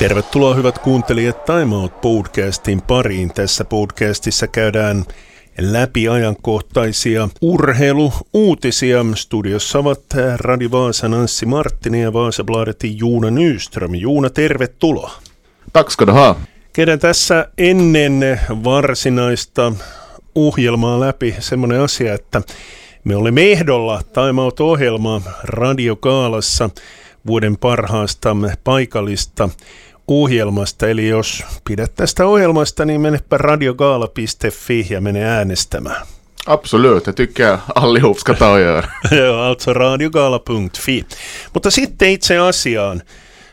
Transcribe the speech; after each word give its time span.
Tervetuloa 0.00 0.54
hyvät 0.54 0.78
kuuntelijat 0.78 1.44
Time 1.44 1.76
Out 1.76 2.00
podcastin 2.00 2.82
pariin. 2.82 3.34
Tässä 3.34 3.64
podcastissa 3.64 4.46
käydään 4.46 5.04
läpi 5.58 6.08
ajankohtaisia 6.08 7.28
urheiluuutisia. 7.40 9.06
Studiossa 9.14 9.78
ovat 9.78 10.00
Radio 10.36 10.70
Vaasan 10.70 11.14
Anssi 11.14 11.46
Marttinen 11.46 12.00
ja 12.00 12.12
Vaasabladetin 12.12 12.98
Juuna 12.98 13.30
Nyström. 13.30 13.94
Juuna, 13.94 14.30
tervetuloa. 14.30 15.12
Tack 15.72 15.90
ska 15.90 16.06
du 16.06 16.12
ha. 16.12 16.36
Käydään 16.72 16.98
tässä 16.98 17.48
ennen 17.58 18.40
varsinaista 18.64 19.72
ohjelmaa 20.34 21.00
läpi 21.00 21.34
semmoinen 21.38 21.80
asia, 21.80 22.14
että 22.14 22.42
me 23.04 23.16
olemme 23.16 23.52
ehdolla 23.52 24.02
Time 24.02 24.42
Out-ohjelmaa 24.42 25.20
radiokaalassa 25.44 26.70
vuoden 27.26 27.56
parhaasta 27.56 28.36
paikallista 28.64 29.48
ohjelmasta. 30.10 30.88
Eli 30.88 31.08
jos 31.08 31.44
pidät 31.68 31.94
tästä 31.94 32.26
ohjelmasta, 32.26 32.84
niin 32.84 33.00
menepä 33.00 33.38
radiogaala.fi 33.38 34.86
ja 34.90 35.00
mene 35.00 35.24
äänestämään. 35.24 36.06
Absolut, 36.46 37.06
det 37.06 37.12
tycker 37.12 37.46
jag 37.46 37.58
allihop 37.74 38.18
ska 38.18 38.34
ta 38.34 38.50
och 38.50 38.58
göra. 38.58 38.88
Joo, 39.10 39.40
alltså 39.40 39.72
radiogaala.fi. 39.72 41.04
Mutta 41.54 41.70
sitten 41.70 42.10
itse 42.10 42.38
asiaan. 42.38 43.02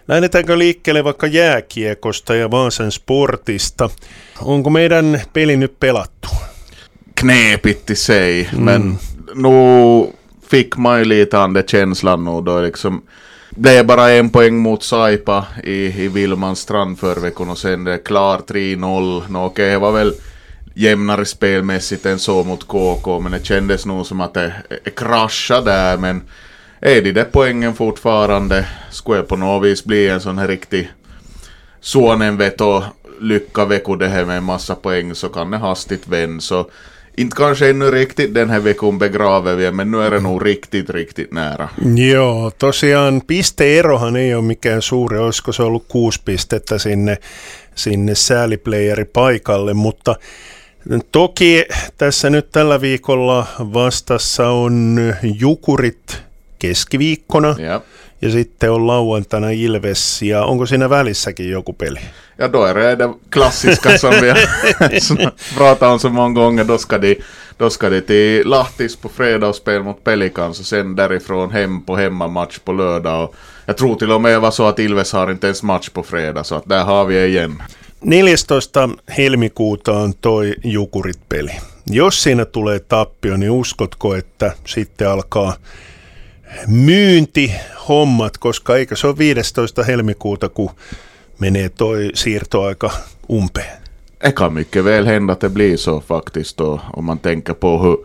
Lähdetäänkö 0.07 0.57
liikkeelle 0.57 1.03
vaikka 1.03 1.27
jääkiekosta 1.27 2.35
ja 2.35 2.51
Vaasan 2.51 2.91
sportista? 2.91 3.89
Onko 4.41 4.69
meidän 4.69 5.21
peli 5.33 5.57
nyt 5.57 5.79
pelattu? 5.79 6.27
Knepigt 7.15 7.89
i 7.89 7.95
sig, 7.95 8.47
mm. 8.51 8.63
men 8.63 8.99
nu 9.35 10.13
fick 10.51 10.77
man 10.77 10.99
ju 10.99 11.09
lite 11.09 11.37
an 11.37 11.53
det 11.53 11.63
känslan 11.63 12.25
nu 12.25 12.41
då 12.45 12.61
liksom 12.61 13.01
det 13.59 13.71
är 13.71 13.83
bara 13.83 14.11
en 14.11 14.29
poäng 14.29 14.57
mot 14.57 14.83
Saipa 14.83 15.45
i, 15.63 16.03
i 16.03 16.07
Vilmans 16.07 16.59
strand 16.59 16.99
förra 16.99 17.19
veckan 17.19 17.49
och 17.49 17.57
sen 17.57 17.83
det 17.83 17.93
är 17.93 17.97
klar 17.97 18.37
3-0. 18.47 19.23
Nå 19.29 19.45
okej, 19.45 19.69
det 19.69 19.77
var 19.77 19.91
väl 19.91 20.13
jämnare 20.73 21.25
spelmässigt 21.25 22.05
än 22.05 22.19
så 22.19 22.43
mot 22.43 22.67
KK, 22.67 23.19
men 23.19 23.31
det 23.31 23.45
kändes 23.45 23.85
nog 23.85 24.05
som 24.05 24.21
att 24.21 24.33
det, 24.33 24.53
det 24.83 24.95
kraschade 24.95 25.71
där, 25.71 25.97
men 25.97 26.21
är 26.79 27.01
de 27.01 27.11
där 27.11 27.27
poängen 27.31 27.73
fortfarande 27.73 28.65
skulle 28.91 29.23
på 29.23 29.35
något 29.35 29.65
vis 29.65 29.85
bli 29.85 30.09
en 30.09 30.21
sån 30.21 30.37
här 30.37 30.47
riktig 30.47 30.91
Suonenveto 31.81 32.83
lycka 33.21 33.65
vecko 33.65 33.95
det 33.95 34.07
här 34.07 34.25
med 34.25 34.37
en 34.37 34.43
massa 34.43 34.75
poäng 34.75 35.15
så 35.15 35.29
kan 35.29 35.51
det 35.51 35.57
hastigt 35.57 36.07
vända. 36.07 36.41
Så 36.41 36.69
inte 37.17 37.35
kanske 37.35 37.69
ännu 37.69 37.91
riktigt 37.91 38.33
den 38.33 38.49
här 38.49 38.59
veckan 38.59 38.99
begraver 38.99 39.55
vi, 39.55 39.71
men 39.71 39.91
nu 39.91 40.01
är 40.01 40.11
det 40.11 40.19
nog 40.19 40.45
riktigt, 40.45 40.89
riktigt 40.89 41.31
nära. 41.31 41.69
Joo, 41.95 42.51
tosiaan 42.57 43.21
pisteerohan 43.27 44.15
ei 44.15 44.35
ole 44.35 44.43
mikään 44.43 44.81
suuri, 44.81 45.17
olisiko 45.17 45.51
se 45.51 45.63
ollut 45.63 45.85
kuusi 45.87 46.21
pistettä 46.25 46.77
sinne, 46.77 47.17
sinne 47.75 48.15
sääliplayeri 48.15 49.05
paikalle, 49.05 49.73
mutta 49.73 50.15
toki 51.11 51.65
tässä 51.97 52.29
nyt 52.29 52.51
tällä 52.51 52.81
viikolla 52.81 53.47
vastassa 53.59 54.49
on 54.49 54.97
Jukurit 55.39 56.21
keskiviikkona. 56.59 57.55
Ja. 57.59 57.81
Ja 58.21 58.31
sitten 58.31 58.71
on 58.71 58.87
lauantaina 58.87 59.49
Ilves 59.49 60.21
ja 60.21 60.45
onko 60.45 60.65
siinä 60.65 60.89
välissäkin 60.89 61.49
joku 61.49 61.73
peli? 61.73 61.99
Ja 62.37 62.53
då 62.53 62.65
är 62.65 62.75
det 62.75 63.13
klassiska 63.29 63.97
som 63.97 64.13
vi 64.21 64.29
har 64.29 64.37
pratat 65.57 65.91
om 65.91 65.99
så 65.99 66.09
många 66.09 66.33
gånger. 66.33 66.63
Då 66.63 66.77
ska 66.77 66.97
de, 66.97 67.15
då 67.57 67.69
ska 67.69 67.89
de 67.89 68.01
till 68.01 68.47
Lahtis 68.47 68.95
på 68.95 69.09
fredag 69.09 69.47
och 69.47 69.55
spela 69.55 69.83
mot 69.83 70.03
Pelicans 70.03 70.59
och 70.59 70.65
sen 70.65 70.95
därifrån 70.95 71.51
hem 71.51 71.81
på 71.81 71.95
hemmamatch 71.95 72.59
på 72.59 72.73
lördag. 72.73 73.23
Och 73.23 73.35
jag 73.65 73.77
tror 73.77 73.95
till 73.95 74.11
och 74.11 74.21
med 74.21 74.41
var 74.41 74.51
så 74.51 74.67
att 74.67 74.79
Ilves 74.79 75.13
har 75.13 75.31
inte 75.31 75.47
ens 75.47 75.63
match 75.63 75.89
på 75.89 76.03
fredag 76.03 76.43
så 76.43 76.55
att 76.55 76.69
där 76.69 76.83
har 76.83 77.05
vi 77.05 77.25
igen. 77.25 77.61
14. 78.47 78.97
helmikuuta 79.07 79.91
on 79.91 80.13
toi 80.13 80.55
Jukurit-peli. 80.63 81.51
Jos 81.89 82.23
siinä 82.23 82.45
tulee 82.45 82.79
tappio, 82.79 83.37
niin 83.37 83.51
uskotko, 83.51 84.15
että 84.15 84.51
sitten 84.65 85.09
alkaa 85.09 85.53
myyntihommat, 86.67 88.37
koska 88.37 88.75
eikö 88.75 88.95
se 88.95 89.07
ole 89.07 89.43
15. 89.43 89.85
helmikuuta, 89.85 90.49
kun 90.49 90.69
menee 91.39 91.69
toi 91.69 92.11
siirtoaika 92.13 92.89
umpeen? 93.29 93.77
Det 94.21 94.31
kan 94.31 94.53
mycket 94.53 94.83
väl 94.83 95.07
hända 95.07 95.33
att 95.33 95.41
det 95.41 95.49
blir 95.49 95.77
så 95.77 96.01
faktiskt 96.01 96.57
då, 96.57 96.81
om 96.93 97.05
man 97.05 97.17
tänker 97.17 97.53
på 97.53 97.79
hur 97.79 97.97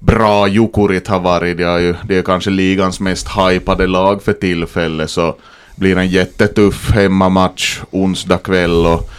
bra 0.00 0.48
Jukurit 0.48 1.08
har 1.08 1.20
varit. 1.20 1.56
Det 1.56 1.64
är 1.64 1.78
ju 1.78 1.94
det 2.08 2.18
är 2.18 2.22
kanske 2.22 2.50
ligans 2.50 3.00
mest 3.00 3.28
hypade 3.28 3.86
lag 3.86 4.22
för 4.22 4.32
tillfället 4.32 5.10
så 5.10 5.36
blir 5.76 5.98
en 5.98 6.08
jättetuff 6.08 6.90
hemmamatch 6.90 7.80
onsdag 7.90 8.38
kväll 8.38 8.86
och 8.86 9.10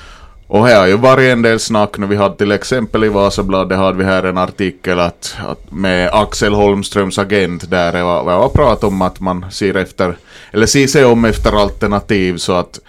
och 0.51 0.67
här 0.67 0.79
har 0.79 0.87
ju 0.87 0.97
varit 0.97 1.33
en 1.33 1.41
del 1.41 1.59
snack 1.59 1.97
nu. 1.97 2.07
Vi 2.07 2.15
hade 2.15 2.35
till 2.35 2.51
exempel 2.51 3.03
i 3.03 3.07
Vasabladet 3.09 3.77
hade 3.77 3.97
vi 3.97 4.03
här 4.03 4.23
en 4.23 4.37
artikel 4.37 4.99
att, 4.99 5.35
att 5.47 5.71
med 5.71 6.09
Axel 6.13 6.53
Holmströms 6.53 7.19
agent 7.19 7.69
där 7.69 7.91
det 7.91 8.03
var, 8.03 8.23
var 8.23 8.49
prat 8.49 8.83
om 8.83 9.01
att 9.01 9.19
man 9.19 9.45
ser 9.51 9.75
efter, 9.77 10.15
eller 10.51 10.65
ser 10.65 10.87
sig 10.87 11.05
om 11.05 11.25
efter 11.25 11.61
alternativ 11.61 12.37
så 12.37 12.53
att 12.53 12.79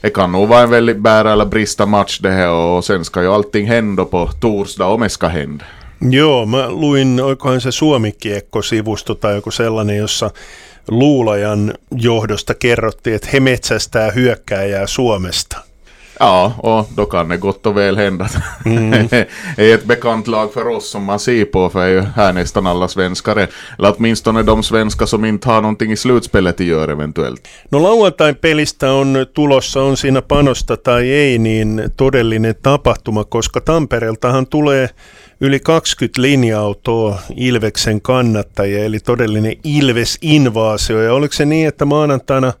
det 0.00 0.10
kan 0.10 0.32
nog 0.32 0.48
vara 0.48 0.62
en 0.62 0.70
väldigt 0.70 0.98
bära 0.98 1.32
eller 1.32 1.44
brista 1.44 1.86
match 1.86 2.18
det 2.18 2.30
här 2.30 2.50
och 2.50 2.84
sen 2.84 3.04
ska 3.04 3.22
ju 3.22 3.32
allting 3.32 3.66
hända 3.66 4.04
på 4.04 4.30
torsdag 4.40 4.86
om 4.86 5.00
det 5.00 5.08
ska 5.08 5.26
hända. 5.26 5.64
Joo, 6.00 6.46
mä 6.46 6.68
luin, 6.68 7.20
oikohan 7.20 7.60
se 7.60 7.72
Suomikiekko-sivusto 7.72 9.14
tai 9.14 9.34
joku 9.34 9.50
sellainen, 9.50 9.96
jossa 9.96 10.30
Luulajan 10.88 11.74
johdosta 11.90 12.54
kerrottiin, 12.54 13.16
että 13.16 13.28
he 13.32 13.40
metsästää 13.40 14.10
hyökkääjää 14.10 14.86
Suomesta. 14.86 15.71
Ja, 16.22 16.52
och 16.58 16.88
då 16.96 17.04
kan 17.04 17.28
det 17.28 17.36
gott 17.36 17.66
och 17.66 17.76
väl 17.76 17.96
hända. 17.96 18.28
Mm. 18.64 18.90
det 19.56 19.70
är 19.70 19.74
ett 19.74 19.84
bekant 19.84 20.26
lag 20.26 20.52
för 20.52 20.68
oss 20.68 20.90
som 20.90 21.04
man 21.04 21.18
ser 21.18 21.44
på, 21.44 21.70
för 21.70 21.80
är 21.80 21.88
ju 21.88 22.00
här 22.00 22.32
nästan 22.32 22.66
alla 22.66 22.88
svenskar. 22.88 23.36
Eller 23.78 23.94
åtminstone 23.96 24.42
de 24.42 24.62
svenskar 24.62 25.06
som 25.06 25.24
inte 25.24 25.48
har 25.48 25.60
någonting 25.60 25.92
i 25.92 25.96
slutspelet 25.96 26.60
att 26.60 26.66
göra 26.66 26.92
eventuellt. 26.92 27.48
No 27.70 27.78
lauantain 27.78 28.34
pelistä 28.34 28.92
on 28.92 29.26
tulossa, 29.34 29.82
on 29.82 29.96
siinä 29.96 30.22
panosta 30.22 30.76
tai 30.76 31.10
ei, 31.10 31.38
niin 31.38 31.82
todellinen 31.96 32.54
tapahtuma, 32.62 33.24
koska 33.24 33.60
Tampereeltahan 33.60 34.46
tulee 34.46 34.88
yli 35.40 35.60
20 35.84 36.22
linja-autoa 36.22 37.18
Ilveksen 37.36 38.00
kannattajia, 38.00 38.84
eli 38.84 39.00
todellinen 39.00 39.56
Ilves-invaasio. 39.64 41.02
Ja 41.02 41.14
oliko 41.14 41.32
se 41.32 41.44
niin, 41.44 41.68
että 41.68 41.84
maanantaina 41.84 42.52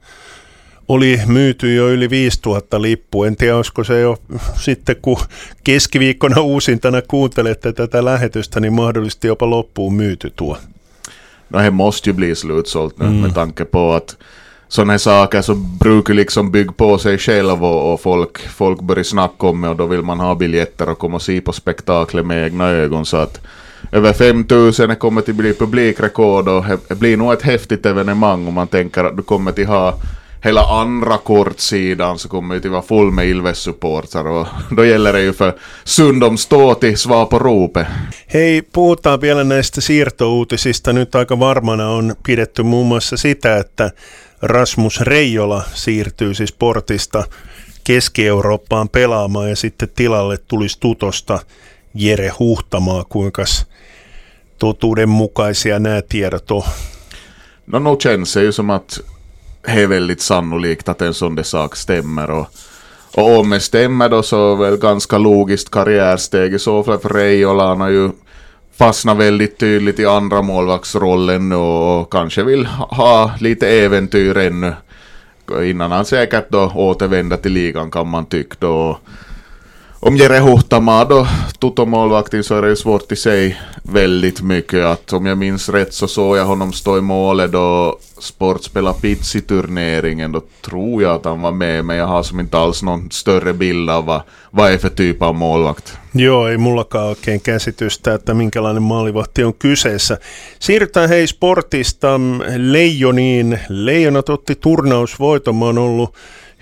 oli 0.92 1.20
myyty 1.26 1.74
jo 1.74 1.88
yli 1.88 2.10
5000 2.10 2.82
lippua. 2.82 3.26
En 3.26 3.36
tiedä, 3.36 3.56
olisiko 3.56 3.84
se 3.84 4.00
jo 4.00 4.16
sitten, 4.54 4.96
kun 5.02 5.16
keskiviikkona 5.64 6.40
uusintana 6.40 7.02
kuuntelette 7.02 7.72
tätä 7.72 8.04
lähetystä, 8.04 8.60
niin 8.60 8.72
mahdollisesti 8.72 9.26
jopa 9.26 9.50
loppuun 9.50 9.94
myyty 9.94 10.30
tuo. 10.30 10.58
No 11.50 11.58
he 11.58 11.70
måste 11.70 12.10
ju 12.10 12.14
bli 12.14 12.34
slutsålt 12.34 12.98
nu 12.98 13.06
mm. 13.06 13.14
med 13.14 13.32
tanke 13.32 13.64
på 13.64 13.92
att 13.92 14.16
sådana 14.68 14.92
här 14.92 14.98
saker 14.98 15.42
så 15.42 15.54
brukar 15.54 16.14
liksom 16.14 16.52
bygga 16.52 16.72
på 16.72 16.98
sig 16.98 17.18
själv 17.18 17.64
och, 17.64 17.92
och 17.92 18.00
folk, 18.00 18.38
folk 18.38 18.80
börjar 18.80 19.04
snacka 19.04 19.46
om 19.46 19.60
det 19.60 19.68
och 19.68 19.76
då 19.76 19.86
vill 19.86 20.02
man 20.02 20.20
ha 20.20 20.34
biljetter 20.34 20.88
och 20.88 20.98
komma 20.98 21.14
och 21.14 21.22
se 21.22 21.40
på 21.40 21.52
spektaklet 21.52 22.26
med 22.26 22.44
egna 22.44 22.68
ögon 22.68 23.06
så 23.06 23.16
att 23.16 23.40
över 23.92 24.12
5000 24.12 24.96
kommer 24.96 25.20
att 25.20 25.36
bli 25.36 25.54
publikrekord 25.54 26.48
och 26.48 26.64
det 26.88 26.94
blir 26.94 27.16
nog 27.16 27.32
ett 27.32 27.42
häftigt 27.42 27.86
evenemang 27.86 28.46
om 28.48 28.54
man 28.54 28.68
tänker 28.68 29.04
att 29.04 29.16
du 29.16 29.22
kommer 29.22 29.52
till 29.52 29.66
ha 29.66 29.98
hela 30.44 30.80
andra 30.80 31.18
kortsidan 31.18 32.18
så 32.18 32.28
kommer 32.28 32.54
det 32.54 32.68
att 32.68 32.72
vara 32.72 32.82
full 32.82 33.10
med 33.10 33.26
Ilves-supportrar 33.26 34.26
och 34.26 34.46
då 34.76 34.84
gäller 34.84 35.12
det 35.12 35.22
ju 35.22 35.32
för 35.32 35.54
Sundom 35.84 36.38
stå 36.38 36.74
till 36.74 36.98
svar 36.98 37.26
på 37.26 37.38
ropet. 37.38 37.86
Hei, 38.34 38.62
puhutaan 38.62 39.20
vielä 39.20 39.44
näistä 39.44 39.80
siirtouutisista. 39.80 40.92
Nyt 40.92 41.14
aika 41.14 41.38
varmana 41.38 41.88
on 41.88 42.14
pidetty 42.26 42.62
muun 42.62 42.86
muassa 42.86 43.16
sitä, 43.16 43.56
että 43.56 43.90
Rasmus 44.42 45.00
Reijola 45.00 45.62
siirtyy 45.74 46.34
siis 46.34 46.52
portista 46.52 47.24
Keski-Eurooppaan 47.84 48.88
pelaamaan 48.88 49.48
ja 49.48 49.56
sitten 49.56 49.88
tilalle 49.94 50.36
tulisi 50.36 50.80
tutosta 50.80 51.38
Jere 51.94 52.32
Huhtamaa. 52.38 53.04
Kuinka 53.04 53.44
totuudenmukaisia 54.58 55.78
nämä 55.78 56.02
tiedot 56.02 56.50
on? 56.50 56.62
No, 57.66 57.78
no 57.78 57.96
känns 57.96 58.34
det 58.34 58.44
ju 58.44 58.52
som 58.52 58.70
att 58.70 59.00
är 59.62 59.86
väldigt 59.86 60.20
sannolikt 60.20 60.88
att 60.88 61.02
en 61.02 61.14
sån 61.14 61.34
där 61.34 61.42
sak 61.42 61.76
stämmer. 61.76 62.30
Och, 62.30 62.46
och 63.14 63.38
om 63.38 63.50
det 63.50 63.60
stämmer 63.60 64.08
då 64.08 64.22
så 64.22 64.52
är 64.52 64.56
väl 64.56 64.76
ganska 64.76 65.18
logiskt 65.18 65.70
karriärsteg 65.70 66.54
i 66.54 66.58
så 66.58 66.82
fall 66.82 66.98
för 66.98 67.08
Reijola. 67.08 67.66
Han 67.66 67.80
har 67.80 67.88
ju 67.88 68.10
fastnat 68.76 69.16
väldigt 69.16 69.58
tydligt 69.58 69.98
i 69.98 70.06
andra 70.06 70.42
målvaktsrollen 70.42 71.52
och 71.52 72.12
kanske 72.12 72.42
vill 72.42 72.66
ha 72.66 73.32
lite 73.40 73.68
äventyr 73.68 74.36
ännu. 74.36 74.74
Innan 75.62 75.92
han 75.92 76.04
säkert 76.04 76.50
då 76.50 76.72
återvänder 76.74 77.36
till 77.36 77.52
ligan 77.52 77.90
kan 77.90 78.08
man 78.08 78.26
tycka 78.26 78.56
då. 78.58 78.98
Om 80.04 80.16
Jere 80.16 80.38
Huhtama 80.38 81.04
då, 81.04 81.26
Toto-målvakten, 81.58 82.44
så 82.44 82.54
är 82.54 82.62
det 82.62 82.68
ju 82.68 82.76
svårt 82.76 83.12
i 83.12 83.16
sig 83.16 83.60
väldigt 83.82 84.42
mycket. 84.42 84.84
Att 84.84 85.12
om 85.12 85.26
jag 85.26 85.38
minns 85.38 85.68
rätt 85.68 85.94
så 85.94 86.08
såg 86.08 86.36
jag 86.36 86.44
honom 86.44 86.72
stå 86.72 86.98
i 86.98 87.00
målet 87.00 87.52
då 87.52 87.98
Sport 88.18 88.62
spelade 88.64 88.98
Pizzi-turneringen. 89.00 90.32
Då 90.32 90.42
tror 90.64 91.02
jag 91.02 91.14
att 91.14 91.24
han 91.24 91.42
var 91.42 91.52
med, 91.52 91.84
men 91.84 91.96
jag 91.96 92.06
har 92.06 92.22
som 92.22 92.40
inte 92.40 92.58
alls 92.58 92.82
någon 92.82 93.10
större 93.10 93.52
bild 93.52 93.90
av 93.90 94.04
vad, 94.04 94.22
vad 94.50 94.72
är 94.72 94.78
för 94.78 94.88
typ 94.88 95.22
av 95.22 95.34
målvakt. 95.34 95.98
Joo, 96.14 96.46
ei 96.46 96.58
mullakaan 96.58 97.08
oikein 97.08 97.40
käsitystä, 97.40 98.14
että 98.14 98.34
minkälainen 98.34 98.82
maalivahti 98.82 99.44
on 99.44 99.54
kyseessä. 99.62 100.18
Siirrytään 100.58 101.08
hei 101.08 101.26
sportista 101.26 102.20
Leijoniin. 102.56 103.58
Leijonat 103.68 104.28
otti 104.28 104.58
oon 104.64 105.78
ollut 105.78 106.14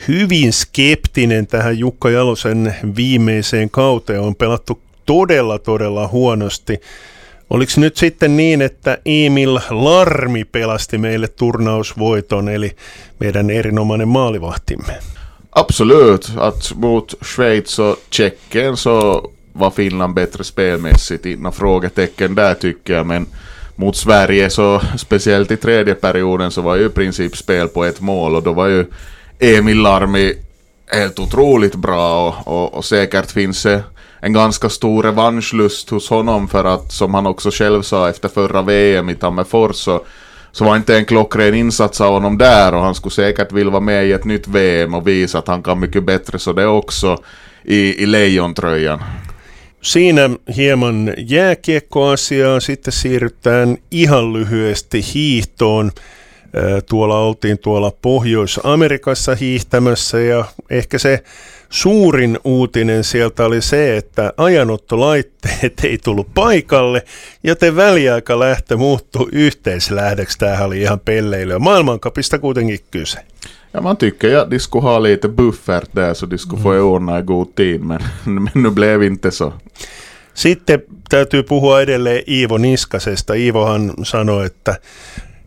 hyvin 0.08 0.52
skeptinen 0.52 1.46
tähän 1.46 1.78
Jukka 1.78 2.10
Jalosen 2.10 2.76
viimeiseen 2.96 3.70
kauteen. 3.70 4.20
On 4.20 4.34
pelattu 4.34 4.80
todella, 5.06 5.58
todella 5.58 6.08
huonosti. 6.08 6.80
Oliko 7.50 7.72
nyt 7.76 7.96
sitten 7.96 8.36
niin, 8.36 8.62
että 8.62 8.98
Emil 9.04 9.58
Larmi 9.70 10.44
pelasti 10.44 10.98
meille 10.98 11.28
turnausvoiton, 11.28 12.48
eli 12.48 12.76
meidän 13.18 13.50
erinomainen 13.50 14.08
maalivahtimme? 14.08 14.98
Absolut, 15.52 16.32
att 16.36 16.72
mot 16.76 17.14
Schweiz 17.24 17.78
och 17.78 17.98
Tjeckien 18.10 18.76
så 18.76 19.22
var 19.58 19.70
Finland 19.70 20.14
bättre 20.14 20.44
spelmässigt. 20.44 21.26
Inga 21.26 21.50
frågetecken 21.50 22.34
där 22.36 22.54
tycker 22.54 22.94
jag, 22.94 23.06
men 23.06 23.26
mot 23.76 23.96
Sverige 23.96 24.50
så 24.50 24.80
speciellt 24.96 25.50
i 25.50 25.56
tredje 25.56 25.94
perioden 25.94 26.50
så 26.50 26.62
var 26.62 26.76
ju 26.76 26.86
i 26.86 26.88
princip 26.88 27.36
spel 27.36 27.68
på 27.68 27.84
ett 27.84 28.00
mål 28.00 28.36
och 28.36 28.42
då 28.42 28.52
var 28.52 28.66
ju 28.66 28.86
Emil 29.40 29.82
Larmi 29.82 30.34
helt 30.86 31.18
otroligt 31.18 31.74
bra 31.74 32.28
och, 32.28 32.48
och, 32.48 32.74
och 32.74 32.84
säkert 32.84 33.30
finns 33.30 33.62
det 33.62 33.82
en 34.20 34.32
ganska 34.32 34.68
stor 34.68 35.02
revanschlust 35.02 35.90
hos 35.90 36.10
honom 36.10 36.48
för 36.48 36.64
att 36.64 36.92
som 36.92 37.14
han 37.14 37.26
också 37.26 37.50
själv 37.50 37.82
sa 37.82 38.08
efter 38.10 38.28
förra 38.28 38.62
VM 38.62 39.10
i 39.10 39.14
Tammerfors 39.14 39.76
så, 39.76 40.04
så 40.52 40.64
var 40.64 40.76
inte 40.76 40.96
en 40.96 41.04
klockren 41.04 41.54
insats 41.54 42.00
av 42.00 42.12
honom 42.12 42.38
där 42.38 42.74
och 42.74 42.82
han 42.82 42.94
skulle 42.94 43.12
säkert 43.12 43.52
vilja 43.52 43.70
vara 43.70 43.80
med 43.80 44.06
i 44.06 44.12
ett 44.12 44.24
nytt 44.24 44.48
VM 44.48 44.94
och 44.94 45.08
visa 45.08 45.38
att 45.38 45.48
han 45.48 45.62
kan 45.62 45.80
mycket 45.80 46.04
bättre 46.04 46.38
så 46.38 46.52
det 46.52 46.66
också 46.66 47.18
i, 47.64 48.02
i 48.02 48.06
lejontröjan. 48.06 49.00
Siinä 49.82 50.30
hieman 50.56 51.14
jääkiekkoasiaa, 51.18 52.60
sitten 52.60 52.92
siirrytään 52.92 53.76
ihan 53.90 54.32
lyhyesti 54.32 55.04
hiihtoon. 55.14 55.92
Tuolla 56.88 57.18
oltiin 57.18 57.58
tuolla 57.58 57.92
Pohjois-Amerikassa 58.02 59.34
hiihtämässä 59.34 60.20
ja 60.20 60.44
ehkä 60.70 60.98
se 60.98 61.22
suurin 61.70 62.38
uutinen 62.44 63.04
sieltä 63.04 63.44
oli 63.44 63.62
se, 63.62 63.96
että 63.96 64.32
ajanottolaitteet 64.36 65.80
ei 65.84 65.98
tullut 66.04 66.34
paikalle, 66.34 67.04
joten 67.44 67.76
väliaikalähtö 67.76 68.76
muuttui 68.76 69.28
yhteislähdöksi. 69.32 70.38
Tämähän 70.38 70.66
oli 70.66 70.80
ihan 70.80 71.00
pelleilyä. 71.00 71.58
Maailmankapista 71.58 72.38
kuitenkin 72.38 72.80
kyse. 72.90 73.18
Ja 73.74 73.80
man 73.80 73.96
tycker 73.96 74.30
ju 74.30 74.38
att 74.38 74.50
de 74.50 74.58
skulle 74.58 74.82
ha 74.82 75.02
lite 75.02 75.28
buffert 75.28 75.90
där 75.96 76.14
så 76.14 76.30
de 76.30 76.38
skulle 76.38 76.62
få 76.62 76.70
ordna 76.70 77.18
i 77.18 77.22
god 77.22 77.54
tid, 77.54 77.80
men, 77.80 78.00
men 78.24 78.50
nu 78.54 78.70
blev 78.70 79.02
inte 79.02 79.30
så. 79.30 79.52
Sitten 80.34 80.82
täytyy 81.08 81.42
puhua 81.42 81.80
edelleen 81.80 82.22
Iivo 82.28 82.58
Niskasesta. 82.58 83.34
Iivohan 83.34 83.92
sanoi, 84.02 84.46
että 84.46 84.76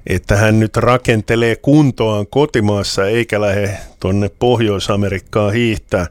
että 0.07 0.35
hän 0.35 0.59
nyt 0.59 0.77
rakentelee 0.77 1.55
kuntoaan 1.55 2.27
kotimaassa 2.27 3.07
eikä 3.07 3.41
lähde 3.41 3.77
tuonne 3.99 4.29
Pohjois-Amerikkaan 4.39 5.53
hiihtää. 5.53 6.07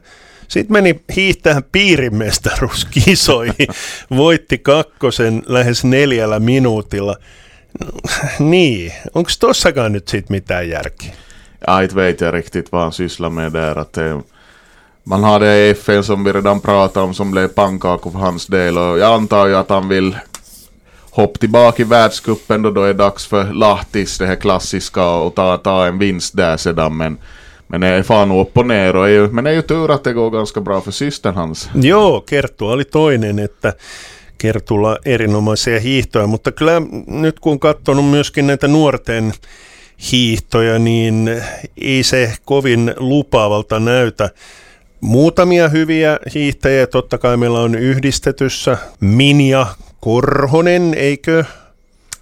Sitten 0.47 0.73
meni 0.73 0.99
hiihtää 1.15 1.61
piirimestaruuskisoihin, 1.71 3.67
voitti 4.15 4.57
kakkosen 4.57 5.43
lähes 5.45 5.83
neljällä 5.83 6.39
minuutilla. 6.39 7.15
niin, 8.39 8.93
onko 9.13 9.29
tossakaan 9.39 9.91
nyt 9.91 10.07
sitten 10.07 10.35
mitään 10.35 10.69
järkeä? 10.69 11.13
Ja, 11.67 11.81
inte 11.81 11.95
vet 11.95 12.21
jag 12.21 12.33
riktigt 12.33 12.71
vad 12.71 12.81
han 12.81 12.91
sysslar 12.91 13.29
med 13.29 13.53
där. 13.53 13.79
Att, 13.79 13.97
eh, 13.97 14.19
man 15.03 15.23
har 15.23 15.39
det 15.39 15.69
FN 15.69 16.03
som 16.03 16.23
vi 16.23 16.33
redan 16.33 16.61
pratat 16.61 17.03
om 17.03 17.13
som 17.13 17.31
blev 17.31 17.47
pannkakor 17.47 18.11
för 18.11 18.19
hans 18.19 18.47
del 18.47 18.77
och 18.77 18.99
jag 18.99 19.13
antar 19.13 19.47
ju 19.47 19.55
att 19.55 19.69
han 19.69 19.87
vill 19.87 20.15
hopp 21.15 21.39
tillbaka 21.39 21.81
i 21.81 21.85
världscupen 21.85 22.61
då, 22.61 22.71
då 22.71 22.83
är 22.83 22.87
det 22.87 22.93
dags 22.93 23.27
för 23.27 23.53
Lahtis, 23.53 24.17
det 24.17 24.25
här 24.25 24.35
klassiska, 24.35 25.05
och 25.05 25.35
ta, 25.35 25.57
ta 25.57 25.85
en 25.85 25.99
vinst 25.99 26.37
där 26.37 26.57
sedan. 26.57 26.97
Men, 26.97 27.17
men 27.67 27.81
det 27.81 27.87
är 27.87 28.03
fan 28.03 28.31
upp 28.31 28.57
och 28.57 28.67
ner. 28.67 28.95
Och 28.95 29.09
ju, 29.09 29.27
men 29.27 29.43
det 29.43 29.49
är 29.49 29.53
ju 29.53 29.61
tur 29.61 29.91
att 29.91 30.03
det 30.03 30.13
går 30.13 30.29
ganska 30.29 30.61
bra 30.61 30.81
för 30.81 30.91
systern 30.91 31.35
hans. 31.35 31.69
Joo, 31.75 32.21
Kerttu 32.29 32.65
oli 32.65 32.85
toinen, 32.85 33.39
että 33.39 33.73
Kertulla 34.37 34.97
erinomaisia 35.05 35.79
hiihtoja, 35.79 36.27
mutta 36.27 36.51
kyllä 36.51 36.81
nyt 37.07 37.39
kun 37.39 37.51
on 37.51 37.59
katsonut 37.59 38.05
myöskin 38.05 38.47
näitä 38.47 38.67
nuorten 38.67 39.33
hiihtoja, 40.11 40.79
niin 40.79 41.41
ei 41.77 42.03
se 42.03 42.33
kovin 42.45 42.93
lupaavalta 42.97 43.79
näytä. 43.79 44.29
Muutamia 45.01 45.69
hyviä 45.69 46.19
hiihtäjiä, 46.35 46.87
totta 46.87 47.17
kai 47.17 47.37
meillä 47.37 47.59
on 47.59 47.75
yhdistetyssä 47.75 48.77
Minja 48.99 49.65
Korhonen, 50.03 50.93
eikö? 50.93 51.43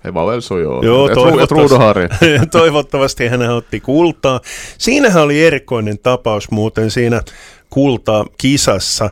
Väl 0.03 0.41
så 0.41 0.59
joo. 0.59 0.85
Joo, 0.85 1.09
har 1.77 2.07
toivottavasti 2.51 3.27
hän 3.27 3.49
otti 3.49 3.79
kultaa. 3.79 4.39
Siinähän 4.77 5.23
oli 5.23 5.45
erikoinen 5.45 5.99
tapaus 5.99 6.51
muuten 6.51 6.91
siinä 6.91 7.21
kultakisassa. 7.69 9.09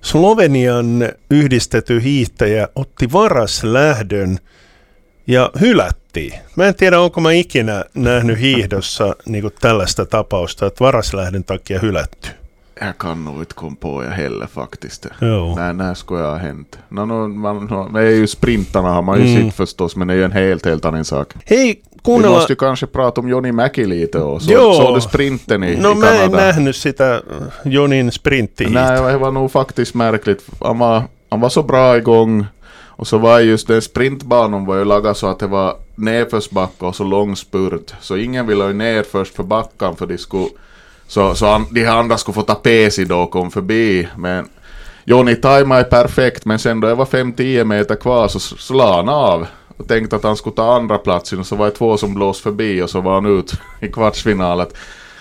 Slovenian 0.00 1.08
yhdistetty 1.30 2.02
hiihtäjä 2.02 2.68
otti 2.76 3.12
varaslähdön 3.12 4.38
ja 5.26 5.50
hylättiin. 5.60 6.34
Mä 6.56 6.66
en 6.66 6.74
tiedä, 6.74 7.00
onko 7.00 7.20
mä 7.20 7.32
ikinä 7.32 7.84
nähnyt 7.94 8.40
hiihdossa 8.40 9.16
niin 9.26 9.50
tällaista 9.60 10.06
tapausta, 10.06 10.66
että 10.66 10.84
varaslähdön 10.84 11.44
takia 11.44 11.78
hylätty. 11.78 12.28
Jag 12.80 12.98
kan 12.98 13.24
nog 13.24 13.38
inte 13.38 13.54
komma 13.54 13.76
på 13.80 14.04
jag 14.04 14.10
heller 14.10 14.46
faktiskt. 14.46 15.06
Jo. 15.20 15.54
När, 15.56 15.72
när 15.72 15.94
skulle 15.94 16.20
jag 16.20 16.30
ha 16.30 16.36
hänt? 16.36 16.78
No, 16.88 17.00
no, 17.00 17.28
man, 17.28 17.64
no, 17.64 17.90
det 17.92 18.00
är 18.00 18.10
ju 18.10 18.26
sprintarna 18.26 18.88
har 18.88 19.02
man 19.02 19.20
ju 19.20 19.26
mm. 19.26 19.44
sett 19.44 19.56
förstås, 19.56 19.96
men 19.96 20.08
det 20.08 20.14
är 20.14 20.18
ju 20.18 20.24
en 20.24 20.32
helt, 20.32 20.66
helt 20.66 20.84
annan 20.84 21.04
sak. 21.04 21.32
Hej, 21.44 21.82
kuunnella... 22.04 22.28
Vi 22.28 22.34
måste 22.34 22.52
ju 22.52 22.56
kanske 22.56 22.86
prata 22.86 23.20
om 23.20 23.28
Joni 23.28 23.52
Mäki 23.52 23.84
lite 23.84 24.18
och 24.18 24.42
så, 24.42 24.52
Joo. 24.52 24.72
såg 24.72 24.94
du 24.94 25.00
sprinten 25.00 25.64
i, 25.64 25.76
no, 25.76 25.90
i 25.90 25.94
Kanada? 25.94 25.96
No 25.96 26.08
mä 26.08 26.24
en 26.24 26.32
nähnyt 26.32 26.76
sitä 26.76 27.14
äh, 27.14 27.72
Jonin 27.72 28.12
sprintti. 28.12 28.66
Nej, 28.66 29.12
det 29.12 29.18
var 29.18 29.32
nog 29.32 29.52
faktiskt 29.52 29.94
märkligt. 29.94 30.44
Han 30.60 30.78
var, 30.78 31.02
han 31.30 31.40
var 31.40 31.48
så 31.48 31.62
bra 31.62 31.96
igång 31.96 32.46
och 32.98 33.06
så 33.06 33.18
var 33.18 33.40
just 33.40 33.68
den 33.68 33.82
sprintbanan 33.82 34.66
var 34.66 34.76
ju 34.76 34.84
lagad 34.84 35.16
så 35.16 35.26
att 35.26 35.38
det 35.38 35.46
var 35.46 35.76
nedförsbacke 35.94 36.84
och 36.84 36.96
så 36.96 37.04
lång 37.04 37.36
spurt. 37.36 37.94
Så 38.00 38.16
ingen 38.16 38.46
ville 38.46 38.64
ju 38.64 38.72
ner 38.72 39.02
först 39.02 39.34
för 39.34 39.42
backan 39.42 39.96
för 39.96 40.06
de 40.06 40.18
skulle 40.18 40.48
så, 41.08 41.34
så 41.34 41.46
an, 41.46 41.66
de 41.70 41.84
här 41.84 41.96
andra 41.96 42.18
skulle 42.18 42.34
få 42.34 42.42
ta 42.42 42.54
pesi 42.54 43.04
då 43.04 43.18
och 43.18 43.30
kom 43.30 43.50
förbi. 43.50 44.08
Men 44.16 44.48
Joni 45.04 45.36
tajmade 45.36 45.84
perfekt, 45.84 46.44
men 46.44 46.58
sen 46.58 46.80
då 46.80 46.88
det 46.88 46.94
var 46.94 47.04
5-10 47.04 47.64
meter 47.64 47.94
kvar 47.94 48.28
så 48.28 48.40
slog 48.40 48.80
han 48.80 49.08
av. 49.08 49.46
Och 49.76 49.88
tänkte 49.88 50.16
att 50.16 50.22
han 50.22 50.36
skulle 50.36 50.56
ta 50.56 50.76
andra 50.76 50.98
platsen 50.98 51.38
och 51.38 51.46
så 51.46 51.56
var 51.56 51.66
det 51.66 51.72
två 51.72 51.96
som 51.96 52.14
blåste 52.14 52.42
förbi 52.42 52.82
och 52.82 52.90
så 52.90 53.00
var 53.00 53.14
han 53.14 53.38
ut 53.38 53.54
i 53.80 53.88
kvartsfinalet. 53.88 54.74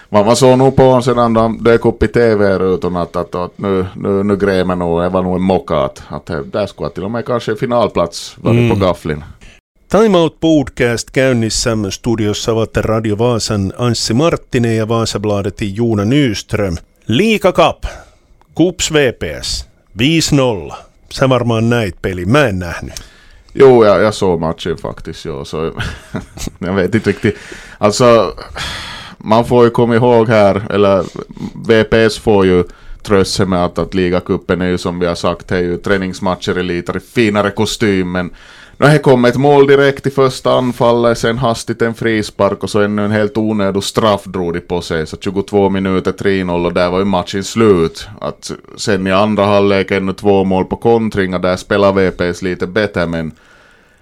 Man, 0.09 0.25
man 0.25 0.35
såg 0.35 0.57
nog 0.57 0.75
på 0.75 0.83
honom 0.83 1.03
sedan 1.03 1.35
han 1.35 1.63
dök 1.63 1.85
upp 1.85 2.03
i 2.03 2.07
TV-rutorna 2.07 3.01
att, 3.01 3.15
att, 3.15 3.35
att, 3.35 3.57
nu, 3.57 3.85
nu, 3.95 4.23
nu 4.23 4.35
grämer 4.35 4.75
nog, 4.75 5.01
det 5.01 5.09
var 5.09 5.23
nog 5.23 5.35
en 5.35 5.41
mocka 5.41 5.77
att, 5.77 6.03
att 6.09 6.25
där 6.25 6.65
skulle 6.65 6.89
till 6.89 7.03
och 7.03 7.11
med 7.11 7.25
kanske 7.25 7.55
finalplats 7.55 8.35
varit 8.37 8.57
mm. 8.57 8.69
på 8.69 8.85
gafflin. 8.85 9.23
Time 9.91 10.17
Out 10.17 10.39
Podcast 10.39 11.11
käynnissä 11.11 11.69
studiossa 11.89 12.51
ovat 12.51 12.77
Radio 12.77 13.17
Vaasan 13.17 13.73
Anssi 13.77 14.13
Marttinen 14.13 14.77
ja 14.77 14.87
Vaasabladetin 14.87 15.75
Juuna 15.75 16.05
Nyström. 16.05 16.77
Liika 17.07 17.51
Cup, 17.51 17.83
Kups 18.55 18.93
VPS, 18.93 19.69
5-0. 20.71 20.75
Sä 21.09 21.29
varmaan 21.29 21.69
näit 21.69 22.01
peli, 22.01 22.25
mä 22.25 22.47
en 22.47 22.59
nähnyt. 22.59 22.93
Jo, 23.55 23.83
jag, 23.83 24.01
jag 24.01 24.13
såg 24.13 24.39
matchen 24.39 24.77
faktiskt. 24.77 25.25
Ja, 25.25 25.45
så, 25.45 25.73
jag 26.59 26.73
vet 26.73 26.95
inte 26.95 27.09
riktigt. 27.09 27.35
Alltså, 27.77 28.35
man 29.17 29.45
får 29.45 29.65
ju 29.65 29.69
komma 29.69 29.95
ihåg 29.95 30.27
här, 30.27 30.61
eller 30.69 31.03
VPS 31.67 32.19
får 32.19 32.45
ju 32.45 32.63
tröst 33.03 33.39
med 33.39 33.65
att, 33.65 33.79
att 33.79 33.93
ligacupen 33.93 34.61
är 34.61 34.67
ju 34.67 34.77
som 34.77 34.99
vi 34.99 35.05
har 35.05 35.15
sagt, 35.15 35.51
är 35.51 35.61
ju 35.61 35.77
träningsmatcher 35.77 36.59
i 36.59 36.63
lite 36.63 36.99
finare 36.99 37.51
kostym, 37.51 38.11
men 38.11 38.31
No, 38.79 38.87
det 38.87 38.99
kom 38.99 39.25
ett 39.25 39.37
mål 39.37 39.67
direkt 39.67 40.07
i 40.07 40.09
första 40.09 40.51
anfallet, 40.51 41.17
sen 41.17 41.37
hastigt 41.37 41.81
en 41.81 41.93
frispark 41.93 42.63
och 42.63 42.69
så 42.69 42.81
ännu 42.81 43.05
en 43.05 43.11
helt 43.11 43.37
onödig 43.37 43.83
straff 43.83 44.23
drog 44.23 44.53
de 44.53 44.59
på 44.59 44.81
sig. 44.81 45.07
Så 45.07 45.17
22 45.21 45.69
minuter 45.69 46.11
3-0 46.11 46.65
och 46.65 46.73
där 46.73 46.89
var 46.89 46.99
ju 46.99 47.05
matchen 47.05 47.43
slut. 47.43 48.07
Att 48.21 48.51
sen 48.77 49.07
i 49.07 49.11
andra 49.11 49.45
halvlek 49.45 49.91
ännu 49.91 50.13
två 50.13 50.43
mål 50.43 50.65
på 50.65 50.75
kontringar, 50.75 51.39
där 51.39 51.55
spelar 51.55 51.93
VPS 51.93 52.41
lite 52.41 52.67
bättre 52.67 53.07
men 53.07 53.31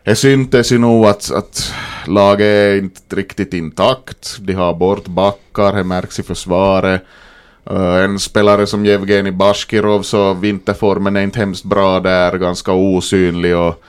det 0.03 0.15
syntes 0.15 0.71
ju 0.71 0.77
nog 0.77 1.05
att, 1.05 1.31
att 1.31 1.73
laget 2.07 2.47
är 2.47 2.77
inte 2.77 3.15
riktigt 3.15 3.53
intakt. 3.53 4.37
De 4.39 4.53
har 4.53 4.73
bort 4.73 5.07
backar, 5.07 5.73
det 5.73 5.83
märks 5.83 6.19
i 6.19 6.23
försvaret. 6.23 7.01
Uh, 7.71 7.95
en 7.95 8.19
spelare 8.19 8.67
som 8.67 8.85
Jevgenij 8.85 9.31
Bashkirov 9.31 10.01
så 10.01 10.33
vinterformen 10.33 11.15
är 11.15 11.21
inte 11.21 11.39
hemskt 11.39 11.65
bra 11.65 11.99
där, 11.99 12.37
ganska 12.37 12.71
osynlig 12.71 13.57
och, 13.57 13.83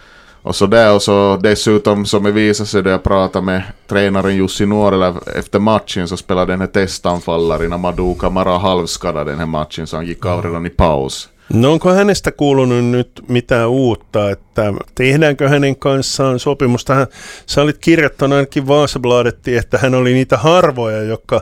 och 0.47 0.57
så 0.57 0.67
där. 0.67 0.95
Och 0.95 1.03
så 1.03 1.39
dessutom 1.43 2.07
som 2.07 2.25
det 2.25 2.31
visade 2.31 2.67
sig 2.67 2.83
då 2.83 2.91
jag 2.91 3.03
pratade 3.03 3.47
med 3.47 3.63
tränaren 3.87 4.37
Jussi 4.37 4.67
Nuorela 4.67 5.15
efter 5.35 5.59
matchen 5.59 6.09
så 6.09 6.17
spelade 6.17 6.53
den 6.53 6.61
här 6.61 6.67
testanfallaren 6.67 7.81
Madou 7.81 8.15
Kamara 8.15 8.59
halvskadad 8.59 9.27
den 9.27 9.39
här 9.39 9.47
matchen 9.47 9.87
så 9.87 9.97
han 9.97 10.07
gick 10.07 10.27
av 10.27 10.43
redan 10.43 10.67
i 10.67 10.71
paus. 10.71 11.29
No 11.49 11.73
onko 11.73 11.91
hänestä 11.91 12.33
kuulunut 12.33 12.85
nyt 12.85 13.23
mitään 13.29 13.69
uutta, 13.69 14.31
että 14.31 14.73
tehdäänkö 14.95 15.49
hänen 15.49 15.77
kanssaan 15.77 16.39
sopimusta? 16.39 17.07
Sä 17.47 17.63
olit 17.63 17.79
kirjoittanut 17.79 18.37
ainakin 18.37 18.67
Vaasabladettiin, 18.67 19.59
että 19.59 19.79
hän 19.79 19.95
oli 19.95 20.13
niitä 20.13 20.37
harvoja, 20.37 21.03
jotka 21.03 21.41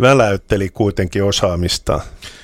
väläytteli 0.00 0.68
kuitenkin 0.68 1.24
osaamista. 1.24 2.00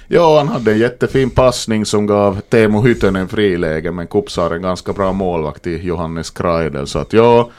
Ja, 0.08 0.38
han 0.38 0.48
hade 0.48 0.72
en 0.72 0.78
jättefin 0.78 1.30
passning 1.30 1.86
som 1.86 2.06
gav 2.06 2.40
Teemu 2.40 2.82
Hytönen 2.82 3.28
friläge, 3.28 3.92
men 3.92 4.06
Kupsar 4.06 4.50
en 4.50 4.62
ganska 4.62 4.92
bra 4.92 5.12
målvakt 5.12 5.66
i 5.66 5.86
Johannes 5.86 6.30
Kreidel. 6.30 6.86
Så 6.86 6.98
att 6.98 7.12
ja, 7.12 7.50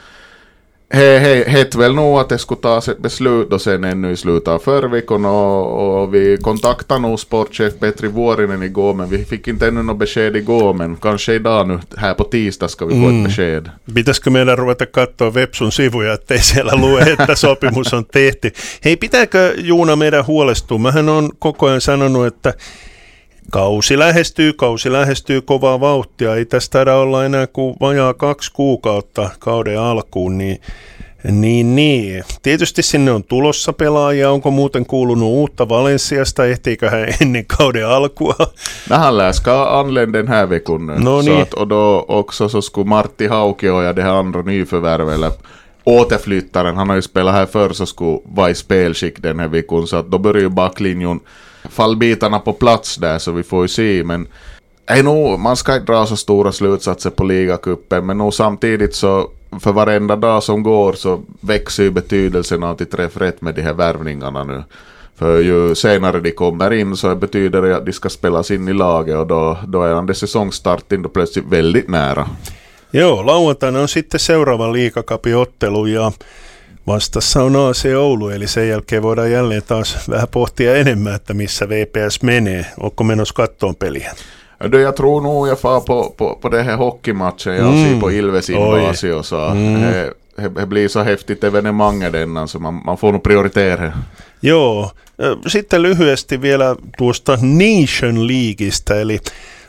he, 0.94 1.20
he, 1.20 1.44
hette 1.48 1.78
väl 1.78 1.96
nog 1.96 2.20
att 2.20 2.30
det 2.30 2.38
skulle 2.38 2.62
tas 2.62 2.88
ett 2.88 2.98
beslut 3.00 3.54
och 3.54 3.62
sen 3.62 3.84
ännu 3.84 4.12
i 4.12 4.18
slutet 4.18 4.48
av 4.48 4.60
förra 4.60 4.88
veckan 4.88 5.26
och, 5.26 6.02
och 6.02 6.14
vi 6.14 6.38
kontaktade 6.42 7.02
nog 7.02 7.20
sportchef 7.20 7.74
Petri 7.80 8.08
Vuorinen 8.08 8.64
igår 8.64 8.94
men 8.94 9.10
vi 9.10 9.26
fick 9.26 9.48
inte 9.48 9.68
ännu 9.68 9.84
något 9.84 9.98
besked 9.98 10.36
igår 10.36 10.74
men 10.74 10.96
kanske 10.96 11.34
idag 11.34 11.68
nu 11.68 11.80
här 11.98 12.14
på 12.14 12.24
tisdag 12.24 12.68
ska 12.68 12.86
vi 12.86 12.92
få 12.92 13.08
mm. 13.08 13.20
ett 13.20 13.28
besked. 13.28 13.70
Pitäisikö 13.96 14.30
meidän 14.30 14.58
ruveta 14.58 14.86
katsoa 14.86 15.30
Websun 15.30 15.72
sivuja, 15.72 16.14
ettei 16.14 16.40
siellä 16.40 16.76
lue, 16.76 17.02
että 17.20 17.36
sopimus 17.36 17.94
on 17.94 18.06
tehty. 18.06 18.52
Hei, 18.86 18.98
pitääkö 18.98 19.54
Juuna 19.58 19.96
meidän 19.96 20.28
huolestua? 20.28 20.78
Mähän 20.78 21.10
on 21.10 21.30
koko 21.40 21.68
ajan 21.68 21.82
sanonut, 21.82 22.26
että 22.26 22.54
Kausi 23.52 24.00
lähestyy, 24.00 24.54
kausi 24.54 24.92
lähestyy 24.92 25.42
kovaa 25.42 25.80
vauhtia. 25.80 26.36
Ei 26.36 26.46
tästä 26.46 26.72
taida 26.72 26.96
olla 26.96 27.26
enää 27.26 27.48
kuin 27.48 27.76
vajaa 27.80 28.14
kaksi 28.14 28.52
kuukautta 28.54 29.30
kauden 29.40 29.80
alkuun, 29.80 30.38
niin 30.38 30.62
niin, 31.32 31.76
niin. 31.76 32.24
Tietysti 32.42 32.84
sinne 32.84 33.12
on 33.12 33.24
tulossa 33.24 33.74
pelaajia. 33.74 34.32
Onko 34.32 34.52
muuten 34.52 34.86
kuulunut 34.86 35.30
uutta 35.30 35.70
Valensiasta? 35.70 36.46
Ehtiikö 36.46 36.90
hän 36.90 37.08
ennen 37.22 37.46
kauden 37.46 37.88
alkua? 37.88 38.36
Nähän 38.90 39.34
ska 39.34 39.80
anlända 39.80 40.18
den 40.18 40.28
här 40.28 40.50
veckan. 40.50 40.86
No 40.86 41.22
så 41.22 41.30
niin. 41.30 41.42
att, 41.42 41.54
och 41.54 41.68
då 41.68 42.06
också 42.08 42.50
så 42.50 42.62
skulle 42.62 42.90
Martti 42.90 43.28
Haukio 43.28 43.82
ja 43.82 43.96
det 43.96 44.04
här 44.04 44.14
andra 44.20 44.42
nyförvärvet 44.42 45.40
återflyttaren, 45.86 46.76
han 46.76 46.90
har 46.90 46.96
ju 46.96 47.02
spelat 47.02 47.34
här 47.34 47.46
förr 47.46 47.74
så 47.74 47.86
skulle 47.86 48.20
vara 48.24 48.50
i 48.50 48.56
spelskick 48.56 49.24
den 49.24 49.40
här 49.40 49.48
veckan. 49.48 49.88
Så 49.88 49.98
att 49.98 50.12
då 50.12 50.18
börjar 50.18 50.42
ju 50.42 50.50
backlinjen 50.50 51.20
fallbitarna 51.70 52.40
på 52.40 52.54
plats 52.54 52.96
där 52.96 53.18
så 53.18 53.32
vi 53.32 53.44
får 53.44 53.62
ju 53.62 53.68
se. 53.68 54.04
Men 54.04 54.28
Ej 54.90 55.04
nog, 55.04 55.40
man 55.40 55.56
ska 55.56 55.74
inte 55.76 55.92
dra 55.92 56.06
så 56.06 56.16
stora 56.16 56.52
slutsatser 56.52 57.10
på 57.10 57.24
ligacupen 57.24 58.06
men 58.06 58.18
nog 58.18 58.34
samtidigt 58.34 58.96
så 58.96 59.30
för 59.60 59.72
varenda 59.72 60.16
dag 60.16 60.44
som 60.44 60.64
går 60.64 60.94
så 60.94 61.22
växer 61.42 61.84
ju 61.84 61.92
betydelsen 61.92 62.64
av 62.64 62.72
att 62.72 62.78
de 62.78 62.86
träffar 62.86 63.20
rätt 63.20 63.42
med 63.42 63.56
de 63.56 63.62
här 63.62 63.74
värvningarna 63.74 64.44
nu. 64.44 64.64
För 65.16 65.40
ju 65.40 65.76
senare 65.76 66.20
de 66.20 66.32
kommer 66.32 66.74
in 66.74 66.98
så 66.98 67.16
betyder 67.16 67.62
det 67.62 67.76
att 67.78 67.86
de 67.86 67.94
ska 67.94 68.10
spelas 68.10 68.52
in 68.52 68.68
i 68.68 68.74
laget 68.74 69.16
och 69.16 69.28
då, 69.28 69.58
då 69.68 69.84
är 69.84 70.02
det 70.02 70.14
säsongstarten 70.14 71.02
då 71.02 71.10
plötsligt 71.10 71.46
väldigt 71.46 71.90
nära. 71.90 72.30
Joo, 72.92 73.24
lauantaina 73.24 73.82
on 73.82 73.88
sitten 73.88 74.20
seuraava 74.20 74.68
liikakapiottelu 74.68 75.88
ja 75.88 76.12
Vastassa 76.88 77.44
on 77.44 77.56
AC 77.56 77.86
Oulu, 77.98 78.30
eli 78.30 78.48
sen 78.48 78.70
jälkeen 78.70 79.02
voidaan 79.02 79.32
jälleen 79.32 79.64
taas 79.68 80.10
vähän 80.10 80.28
pohtia 80.28 80.76
enemmän, 80.76 81.16
että 81.16 81.34
missä 81.34 81.70
VPS 81.70 82.22
menee. 82.22 82.66
Onko 82.80 83.04
menossa 83.04 83.34
kattoon 83.34 83.76
peliä? 83.76 84.12
Du, 84.72 84.82
jag 84.82 84.96
tror 84.96 85.22
nog 85.22 85.48
jag 85.48 85.60
far 85.60 85.82
på, 85.82 86.14
på, 86.18 86.36
på 86.42 86.50
det 86.50 86.64
här 86.64 86.78
hockeymatchen 86.78 87.56
jag 87.56 87.74
mm. 87.74 87.84
ser 87.84 88.00
på 88.00 88.12
Ilves 88.12 88.50
invasio. 88.50 89.24
Så 89.24 89.50
mm. 89.50 89.82
det, 89.82 90.14
det 90.50 90.66
blir 90.66 90.88
så 90.88 91.04
häftigt 91.04 91.44
evenemanget 91.44 92.14
denna, 92.14 92.48
så 92.48 92.60
man, 92.60 92.82
man 92.86 92.98
får 92.98 93.12
nog 93.12 93.24
prioritera. 93.24 93.94
Joo, 94.40 94.92
sitten 95.48 95.82
lyhyesti 95.82 96.42
vielä 96.42 96.76
tuosta 96.98 97.32
Nation 97.42 98.28
Leagueista, 98.28 99.00
eli 99.00 99.20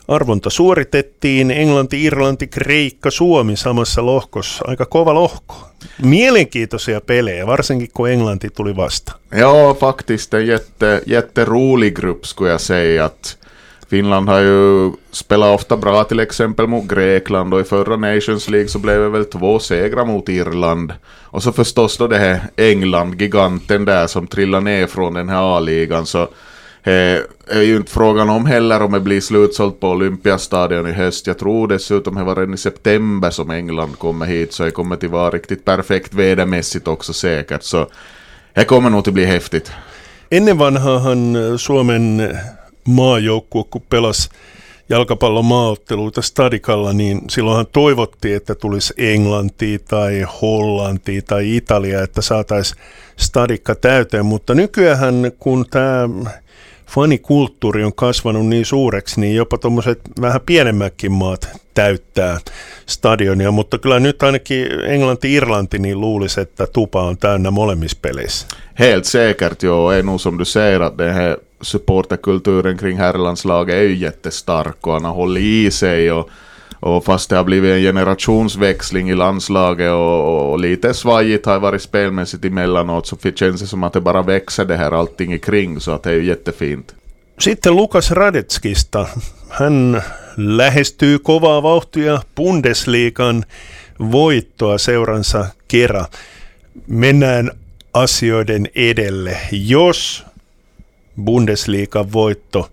arvonta 0.09 0.51
suoritettiin 0.51 1.51
Englanti, 1.51 2.05
Irlanti, 2.05 2.47
Kreikka, 2.47 3.11
Suomi 3.11 3.57
samassa 3.57 4.07
lohkossa. 4.07 4.65
Aika 4.69 4.87
kova 4.87 5.15
lohko. 5.15 5.69
Mielenkiintoisia 6.03 7.01
pelejä, 7.01 7.47
varsinkin 7.47 7.89
kun 7.95 8.11
Englanti 8.11 8.51
tuli 8.51 8.77
vasta. 8.77 9.13
Ja, 9.33 9.75
faktiskt 9.81 10.35
en 10.35 10.47
jätte, 10.47 11.03
jätterolig 11.07 11.95
grupp 11.95 12.25
skulle 12.25 12.59
Finland 13.89 14.29
har 14.29 14.41
ju 14.41 14.93
spelat 15.11 15.55
ofta 15.55 15.77
bra 15.77 16.05
till 16.05 16.21
exempel 16.21 16.67
mot 16.67 16.85
Grekland 16.85 17.55
och 17.55 17.61
i 17.61 17.65
förra 17.65 17.97
Nations 17.97 18.49
League 18.49 18.69
så 18.69 18.79
blev 18.79 19.01
det 19.01 19.09
väl 19.09 19.25
två 19.25 19.59
segrar 19.59 20.05
mot 20.05 20.29
Irland. 20.29 20.93
Och 21.25 21.43
så 21.43 21.53
förstås 21.53 21.97
då 21.99 22.07
det 22.07 22.19
här 22.19 22.41
England, 22.57 23.21
giganten 23.21 23.85
där 23.85 24.07
som 24.07 24.27
trillade 24.27 24.65
ner 24.65 24.87
från 24.87 25.15
den 25.15 25.29
här 25.29 25.57
A-ligan. 25.57 26.07
Så 26.07 26.29
det 26.89 27.27
är 27.47 27.63
ju 27.63 27.77
inte 27.77 27.93
frågan 27.93 28.31
om 28.31 28.47
heller 28.47 28.83
om 28.83 28.93
det 28.93 29.01
blir 29.01 29.21
slutsålt 29.21 29.81
på 29.81 29.89
Olympiastadion 29.89 30.87
i 30.87 30.93
höst. 30.93 31.27
Jag 31.27 31.39
tror 31.39 31.69
dessutom 31.69 32.15
det 32.15 32.25
var 32.25 32.37
redan 32.37 32.55
i 32.55 32.57
september 32.57 33.31
som 33.31 33.51
England 33.51 33.99
kommer 33.99 34.27
hit 34.27 34.53
så 34.53 34.65
det 34.65 34.71
kommer 34.71 34.97
att 34.97 35.05
vara 35.05 35.31
riktigt 35.31 35.65
perfekt 35.65 36.15
vädermässigt 36.15 36.89
också 36.89 37.13
säkert. 37.13 37.63
Så 37.63 37.87
det 38.55 38.65
kommer 38.65 38.91
nog 38.91 39.09
att 39.09 39.15
bli 39.15 39.25
häftigt. 39.25 39.73
Ennen 40.31 40.59
vanhaahan 40.59 41.59
Suomen 41.59 42.37
maajoukkue, 42.85 43.65
kun 43.71 43.83
pelasi 43.89 44.29
jalkapallon 44.89 45.45
maaotteluita 45.45 46.23
Stadikalla, 46.23 46.93
niin 46.93 47.21
silloinhan 47.31 47.67
toivottiin, 47.73 48.37
että 48.37 48.55
tulisi 48.55 48.95
Englanti 48.97 49.79
tai 49.79 50.25
Hollanti 50.43 51.23
tai 51.23 51.57
Italia, 51.57 52.03
että 52.03 52.23
saataisiin 52.23 52.83
Stadikka 53.17 53.75
täyteen, 53.75 54.27
mutta 54.27 54.55
nykyään 54.55 55.33
kun 55.39 55.67
tämä 55.71 56.09
fanikulttuuri 56.89 57.85
on 57.85 57.95
kasvanut 57.95 58.47
niin 58.47 58.65
suureksi, 58.65 59.21
niin 59.21 59.37
jopa 59.37 59.59
tuommoiset 59.59 60.01
vähän 60.21 60.41
pienemmätkin 60.47 61.13
maat 61.13 61.49
täyttää 61.75 62.39
stadionia, 62.87 63.51
mutta 63.51 63.79
kyllä 63.79 64.01
nyt 64.01 64.23
ainakin 64.23 64.67
Englanti-Irlanti 64.67 65.79
niin 65.79 66.01
luulisi, 66.01 66.41
että 66.41 66.67
tupa 66.67 67.03
on 67.03 67.19
täynnä 67.19 67.51
molemmissa 67.51 67.99
peleissä. 68.03 68.47
Helt 68.79 69.05
säkert, 69.05 69.63
jo. 69.63 69.91
Är 69.91 70.03
nog 70.03 70.21
som 70.21 70.39
du 70.39 70.45
säger 70.45 70.81
att 70.81 70.99
den 70.99 71.15
här 71.15 71.37
supporterkulturen 71.63 72.77
kring 72.77 72.99
herrlandslaget 72.99 73.75
är 73.75 73.83
ju 73.83 73.97
jättestark 73.97 74.87
och 74.87 74.93
han 74.93 75.05
har 75.05 75.15
hållit 75.15 75.43
i 75.43 75.71
sig 75.71 76.13
och 76.13 76.31
Och 76.81 77.05
fast 77.05 77.31
det 77.31 77.37
har 77.37 77.45
blivit 77.45 77.73
en 77.73 77.81
generationsväxling 77.81 79.11
i 79.11 79.15
landslaget 79.15 79.93
och, 79.93 80.51
och 80.51 80.59
lite 80.59 80.95
svajigt 80.95 81.47
har 81.47 81.61
varit 81.61 81.83
spelmässigt 81.83 82.45
emellanåt 82.45 83.07
så 83.07 83.17
känns 83.17 83.61
det 83.61 83.67
som 83.67 83.85
att 83.85 83.93
det 83.93 84.01
bara 84.01 84.23
växer 84.23 84.65
det 84.65 84.77
här 84.77 84.93
allting 84.93 85.39
kring 85.39 85.81
så 85.81 85.91
att 85.91 86.03
det 86.03 86.11
är 86.11 86.15
ju 86.15 86.25
jättefint. 86.25 86.95
Sitten 87.39 87.77
Lukas 87.77 88.11
Radetskista. 88.11 89.07
Hän 89.51 90.03
lähestyy 90.37 91.19
kovaa 91.19 91.61
vauhtia 91.61 92.23
Bundesliigan 92.35 93.45
voittoa 93.99 94.79
seuransa 94.79 95.47
kera. 95.69 96.05
Mennään 96.87 97.51
asioiden 97.93 98.69
edelle. 98.75 99.37
Jos 99.53 100.25
Bundesliigan 101.25 102.13
voitto 102.13 102.69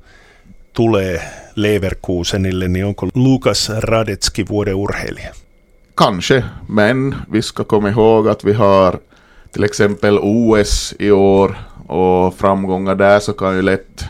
tulee 0.75 1.22
Leverkusenille, 1.55 2.67
niin 2.67 2.86
onko 2.86 3.10
Lukas 3.15 3.72
Radetski 3.79 4.46
vuoden 4.50 4.75
urheilija? 4.75 5.34
Kanske, 5.98 6.44
men 6.70 7.15
vi 7.32 7.41
ska 7.41 7.63
komma 7.63 7.89
ihåg 7.89 8.29
att 8.29 8.44
vi 8.44 8.53
har 8.53 9.00
till 9.51 9.63
exempel 9.63 10.20
OS 10.22 10.94
i 11.00 11.12
år 11.12 11.55
och 11.88 12.38
framgångar 12.38 12.96
där 12.96 13.20
så 13.20 13.34
kan 13.34 13.55
ju 13.55 13.62
lätt, 13.62 14.05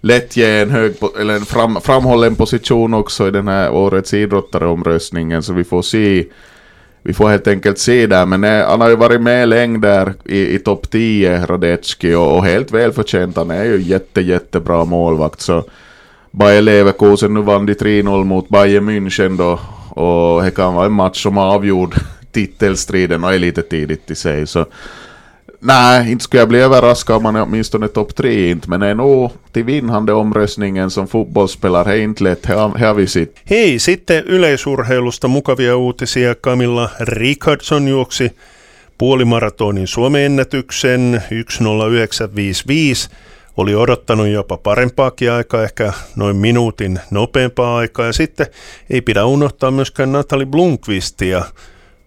lätt 0.00 0.36
ge 0.36 0.60
en, 0.60 0.70
hög, 0.70 0.94
eller 1.20 1.34
en 1.34 1.44
fram, 1.44 1.80
framhållen 1.80 2.34
position 2.34 2.94
också 2.94 3.28
i 3.28 3.30
den 3.30 3.48
här 3.48 3.70
årets 3.72 4.14
idrottareomröstningen 4.14 5.42
så 5.42 5.52
vi 5.52 5.64
får 5.64 5.82
se 5.82 6.24
vi 7.06 7.14
får 7.14 7.28
helt 7.28 7.46
enkelt 7.46 7.78
se 7.78 8.06
där, 8.06 8.26
men 8.26 8.44
eh, 8.44 8.66
han 8.66 8.80
har 8.80 8.88
ju 8.88 8.96
varit 8.96 9.20
med 9.20 9.48
länge 9.48 9.78
där 9.78 10.14
i, 10.24 10.54
i 10.54 10.58
topp 10.58 10.90
10, 10.90 11.46
Radetski, 11.46 12.14
och, 12.14 12.36
och 12.36 12.44
helt 12.44 12.72
välförtjänt. 12.72 13.36
Han 13.36 13.50
är 13.50 13.64
ju 13.64 13.82
jätte, 13.82 14.20
jättebra 14.20 14.84
målvakt, 14.84 15.40
så 15.40 15.64
Bayer 16.36 16.62
Leverkusen 16.62 17.34
nu 17.34 17.42
vann 17.42 17.66
de 17.66 17.74
3-0 17.74 18.24
mot 18.24 18.48
Bayern 18.48 18.88
München 18.88 19.36
då 19.36 19.60
och 19.88 20.42
det 20.42 20.50
kan 20.50 20.74
vara 20.74 20.86
en 20.86 20.92
match 20.92 21.22
som 21.22 21.38
avgjord 21.38 21.94
titelstriden 22.32 23.24
och 23.24 23.34
är 23.34 23.38
lite 23.38 23.62
tidigt 23.62 24.10
i 24.10 24.14
sig 24.14 24.46
så 24.46 24.66
Nej, 25.66 26.12
inte 26.12 26.24
skulle 26.24 26.40
jag 26.40 26.48
bli 26.48 26.58
överraskad 26.58 27.16
om 27.16 27.22
man 27.22 27.36
är 27.36 27.42
åtminstone 27.42 27.88
topp 27.88 28.14
tre 28.14 28.50
inte, 28.50 28.70
men 28.70 28.82
är 28.82 28.94
nog 28.94 29.30
till 29.52 29.64
vinnande 29.64 30.12
omröstningen 30.12 30.90
som 30.90 31.08
fotbollsspelare 31.08 31.92
är 31.92 32.00
inte 32.00 32.24
lätt, 32.24 32.46
har 32.46 33.06
sitt. 33.06 33.36
Hei, 33.44 33.78
sitten 33.78 34.24
yleisurheilusta 34.26 35.28
mukavia 35.28 35.72
uutisia. 35.72 36.34
Camilla 36.34 36.90
Richardson 36.98 37.88
juoksi 37.88 38.30
puolimaratonin 38.98 39.86
Suomen 39.86 40.22
ennätyksen 40.22 41.20
1.09.55 41.30 43.10
oli 43.56 43.74
odottanut 43.74 44.28
jopa 44.28 44.56
parempaakin 44.56 45.32
aikaa, 45.32 45.62
ehkä 45.62 45.92
noin 46.16 46.36
minuutin 46.36 47.00
nopeampaa 47.10 47.76
aikaa. 47.76 48.06
Ja 48.06 48.12
sitten 48.12 48.46
ei 48.90 49.00
pidä 49.00 49.24
unohtaa 49.24 49.70
myöskään 49.70 50.12
Natalie 50.12 50.46
Blomqvistia. 50.46 51.44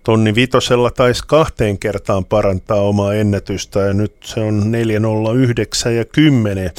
Tonni 0.04 0.36
vitosella 0.36 0.92
taisi 0.92 1.24
kahteen 1.28 1.80
kertaan 1.80 2.26
parantaa 2.26 2.82
omaa 2.82 3.14
ennätystä 3.14 3.80
ja 3.80 3.94
nyt 3.94 4.14
se 4.24 4.40
on 4.40 4.72
409 4.72 5.96
ja 5.96 6.06
10 6.06 6.72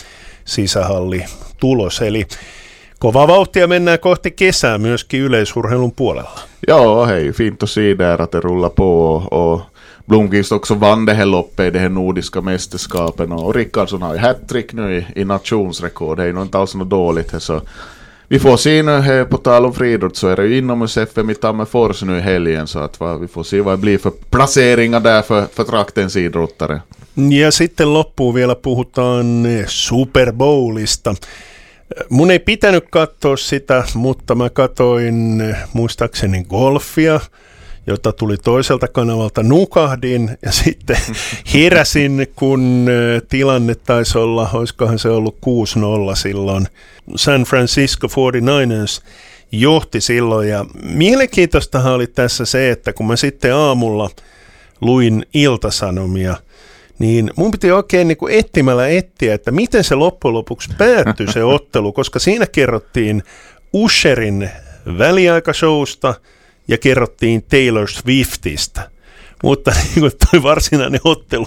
sisähalli 0.44 1.24
tulos. 1.60 2.00
Eli 2.00 2.26
kova 2.98 3.28
vauhtia 3.28 3.66
mennään 3.66 3.98
kohti 3.98 4.30
kesää 4.30 4.78
myöskin 4.78 5.20
yleisurheilun 5.20 5.92
puolella. 5.92 6.40
Joo, 6.68 7.06
hei, 7.06 7.32
fint 7.32 7.62
att 7.62 7.70
se 7.70 7.98
där 7.98 8.22
att 8.22 8.32
det 8.32 8.40
Blomqvist 10.08 10.52
också 10.52 10.74
vann 10.74 11.04
det 11.04 11.14
här 11.14 11.26
loppet 11.26 11.66
i 11.66 11.70
det 11.70 11.78
här 11.78 11.88
nordiska 11.88 12.40
mästerskapen 12.40 13.32
och 13.32 13.54
Rickardsson 13.54 14.02
har 14.02 14.14
ju 14.14 14.20
hattrick 14.20 14.72
nu 14.72 14.96
i, 14.96 15.20
i 15.20 15.24
nationsrekord. 15.24 16.16
Det 16.16 16.22
är 16.22 16.26
ju 16.26 16.32
nog 16.32 16.44
inte 16.44 16.58
alls 16.58 16.74
något 16.74 16.90
dåligt 16.90 17.32
här, 17.32 17.38
så 17.38 17.60
vi 18.28 18.38
får 18.38 18.56
se 18.56 18.82
nu 18.82 18.92
här 18.92 19.24
på 19.24 19.36
tal 19.36 19.66
om 19.66 19.74
friidrott 19.74 20.16
så 20.16 20.28
är 20.28 20.36
det 20.36 20.46
ju 20.46 20.58
inomhus-FM 20.58 21.30
i 21.30 21.34
Tammerfors 21.34 22.02
nu 22.02 22.18
i 22.18 22.20
helgen 22.20 22.66
så 22.66 22.78
att 22.78 23.00
va, 23.00 23.16
vi 23.16 23.28
får 23.28 23.44
se 23.44 23.60
vad 23.60 23.72
det 23.72 23.80
blir 23.80 23.98
för 23.98 24.10
placeringar 24.10 25.00
där 25.00 25.22
för, 25.22 25.46
för 25.52 25.64
traktens 25.64 26.16
idrottare. 26.16 26.80
Ja 27.14 27.50
sitten 27.50 27.92
loppuun 27.92 28.34
vielä 28.34 28.54
puhutaan 28.54 29.46
eh, 29.46 29.66
Super 29.66 30.32
Bowlista. 30.32 31.10
Eh, 31.10 31.16
mun 32.10 32.30
ei 32.30 32.38
pitänyt 32.38 32.90
katsoa 32.90 33.36
sitä, 33.36 33.84
mutta 33.94 34.34
mä 34.34 34.50
katoin 34.50 35.40
eh, 35.40 35.56
muistaakseni 35.72 36.44
golfia, 36.44 37.20
jota 37.86 38.12
tuli 38.12 38.36
toiselta 38.36 38.88
kanavalta, 38.88 39.42
nukahdin 39.42 40.38
ja 40.42 40.52
sitten 40.64 40.96
heräsin, 41.54 42.26
kun 42.36 42.86
tilanne 43.28 43.74
taisi 43.74 44.18
olla, 44.18 44.50
olisikohan 44.52 44.98
se 44.98 45.08
ollut 45.08 45.36
6-0 45.36 46.16
silloin. 46.16 46.66
San 47.16 47.42
Francisco 47.42 48.06
49ers 48.06 49.04
johti 49.52 50.00
silloin 50.00 50.48
ja 50.48 50.64
mielenkiintoistahan 50.82 51.92
oli 51.92 52.06
tässä 52.06 52.44
se, 52.44 52.70
että 52.70 52.92
kun 52.92 53.06
mä 53.06 53.16
sitten 53.16 53.54
aamulla 53.54 54.10
luin 54.80 55.26
iltasanomia– 55.34 56.36
niin 56.98 57.30
mun 57.36 57.50
piti 57.50 57.72
oikein 57.72 58.08
niin 58.08 58.18
kuin 58.18 58.34
etsimällä 58.34 58.88
etsiä, 58.88 59.34
että 59.34 59.50
miten 59.50 59.84
se 59.84 59.94
loppujen 59.94 60.34
lopuksi 60.34 60.70
päättyi 60.78 61.32
se 61.32 61.44
ottelu, 61.54 61.92
koska 61.92 62.18
siinä 62.18 62.46
kerrottiin 62.46 63.22
Usherin 63.72 64.50
väliaikashowsta 64.98 66.14
ja 66.68 66.78
kerrottiin 66.78 67.42
Taylor 67.42 67.88
Swiftistä. 67.88 68.90
Mutta 69.42 69.70
niin 69.80 70.00
kuin 70.00 70.12
toi 70.30 70.42
varsinainen 70.42 71.00
ottelu 71.04 71.46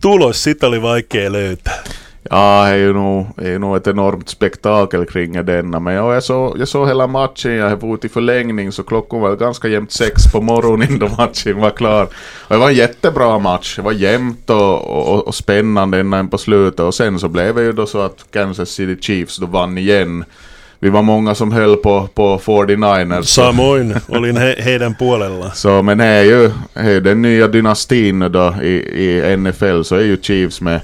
tulos, 0.00 0.44
sitä 0.44 0.66
oli 0.66 0.82
vaikea 0.82 1.32
löytää. 1.32 1.84
Ja, 2.30 2.68
är 2.68 2.76
ju 2.76 2.92
nog, 2.92 3.26
är 3.36 3.58
nog 3.58 3.76
ett 3.76 3.86
enormt 3.86 4.28
spektakel 4.28 5.06
kring 5.06 5.46
denna. 5.46 5.80
Men 5.80 5.94
ja, 5.94 6.14
jag, 6.14 6.22
såg, 6.22 6.58
jag 6.58 6.68
såg 6.68 6.88
hela 6.88 7.06
matchen, 7.06 7.52
jag 7.52 7.76
var 7.76 7.94
ute 7.94 8.06
i 8.06 8.10
förlängning 8.10 8.72
så 8.72 8.82
klockan 8.82 9.20
var 9.20 9.36
ganska 9.36 9.68
jämnt 9.68 9.92
sex 9.92 10.32
på 10.32 10.40
morgonen 10.40 10.98
då 10.98 11.08
matchen 11.08 11.60
var 11.60 11.70
klar. 11.70 12.04
Och 12.04 12.54
det 12.54 12.56
var 12.56 12.68
en 12.68 12.76
jättebra 12.76 13.38
match, 13.38 13.76
det 13.76 13.82
var 13.82 13.92
jämnt 13.92 14.50
och, 14.50 14.84
och, 14.84 15.26
och 15.26 15.34
spännande 15.34 15.98
ända 15.98 16.24
på 16.24 16.38
slutet. 16.38 16.80
Och 16.80 16.94
sen 16.94 17.18
så 17.18 17.28
blev 17.28 17.54
det 17.54 17.62
ju 17.62 17.72
då 17.72 17.86
så 17.86 18.00
att 18.00 18.26
Kansas 18.30 18.70
City 18.70 19.02
Chiefs 19.02 19.36
då 19.36 19.46
vann 19.46 19.78
igen. 19.78 20.24
Vi 20.82 20.90
var 20.90 21.02
många 21.02 21.34
som 21.34 21.52
höll 21.52 21.76
på, 21.76 22.08
på 22.14 22.38
49ers. 22.38 23.22
Samoin, 23.22 23.94
olin 24.08 24.36
he, 24.36 24.54
heidän 24.58 24.94
puolella. 24.94 25.50
Så, 25.50 25.82
men 25.82 25.98
det 25.98 26.04
är 26.04 26.22
ju 26.22 26.50
det 26.74 26.80
är 26.80 27.00
den 27.00 27.22
nya 27.22 27.48
dynastin 27.48 28.18
då 28.18 28.54
i, 28.62 28.68
i 28.68 29.36
NFL 29.36 29.82
så 29.82 29.96
är 29.96 30.00
ju 30.00 30.16
Chiefs 30.22 30.60
med 30.60 30.80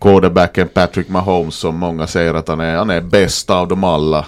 quarterbacken 0.00 0.68
Patrick 0.68 1.08
Mahomes 1.08 1.54
som 1.54 1.76
många 1.76 2.06
säger 2.06 2.34
att 2.34 2.48
han 2.48 2.60
är, 2.60 2.76
han 2.76 2.90
är 2.90 3.00
bäst 3.00 3.50
av 3.50 3.68
dem 3.68 3.84
alla. 3.84 4.26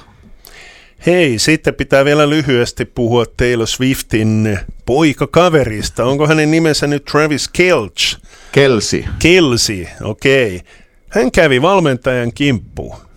Hei, 1.06 1.38
sitten 1.38 1.74
pitää 1.74 2.04
vielä 2.04 2.30
lyhyesti 2.30 2.84
puhua 2.84 3.24
Taylor 3.36 3.66
Swiftin 3.66 4.58
poikakaverista. 4.84 6.04
Onko 6.04 6.26
hänen 6.26 6.50
nimensä 6.50 6.86
nyt 6.86 7.04
Travis 7.04 7.50
Kelch? 7.56 8.18
Kelsey. 8.52 9.04
Kelsey, 9.18 9.86
okei. 10.02 10.56
Okay. 10.56 10.60
Hän 11.08 11.30
kävi 11.30 11.62
valmentajan 11.62 12.32
kimppuun. 12.32 13.09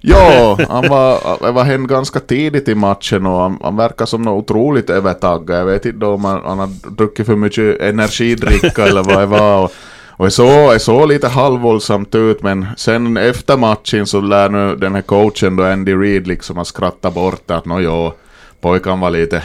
Ja, 0.00 0.58
han 0.68 0.88
var, 0.88 1.52
var 1.52 1.64
hem 1.64 1.86
ganska 1.86 2.20
tidigt 2.20 2.68
i 2.68 2.74
matchen 2.74 3.26
och 3.26 3.40
han, 3.40 3.58
han 3.62 3.76
verkar 3.76 4.06
som 4.06 4.22
något 4.22 4.50
otroligt 4.50 4.90
övertaggad. 4.90 5.60
Jag 5.60 5.66
vet 5.66 5.86
inte 5.86 6.06
om 6.06 6.24
han, 6.24 6.40
han 6.44 6.58
har 6.58 6.90
druckit 6.90 7.26
för 7.26 7.36
mycket 7.36 7.80
energidricka 7.80 8.86
eller 8.86 9.02
vad 9.02 9.18
det 9.18 9.26
var. 9.26 9.64
Och, 9.64 9.72
och 10.18 10.24
det 10.24 10.30
såg, 10.30 10.80
såg 10.80 11.08
lite 11.08 11.28
halvvåldsamt 11.28 12.14
ut 12.14 12.42
men 12.42 12.66
sen 12.76 13.16
efter 13.16 13.56
matchen 13.56 14.06
så 14.06 14.20
lär 14.20 14.48
nu 14.48 14.76
den 14.76 14.94
här 14.94 15.02
coachen 15.02 15.56
då 15.56 15.64
Andy 15.64 15.94
Reid 15.94 16.26
liksom 16.26 16.56
ha 16.56 16.64
skrattat 16.64 17.14
bort 17.14 17.50
att 17.50 17.64
nå 17.64 17.80
jo, 17.80 18.12
pojkan 18.60 19.00
var 19.00 19.10
lite 19.10 19.42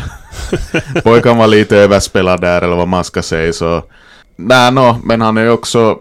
pojkan 1.03 1.37
var 1.37 1.47
lite 1.47 1.77
överspelad 1.77 2.41
där 2.41 2.61
eller 2.61 2.75
vad 2.75 2.87
man 2.87 3.03
ska 3.03 3.21
säga 3.21 3.53
så 3.53 3.83
nej 4.35 4.71
no, 4.71 4.97
men 5.03 5.21
han 5.21 5.37
är 5.37 5.49
också 5.49 5.99